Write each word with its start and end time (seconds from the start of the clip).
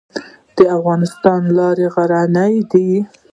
د 0.57 0.59
افغانستان 0.77 1.41
لارې 1.57 1.85
غرنۍ 1.95 2.55
دي 2.71 2.89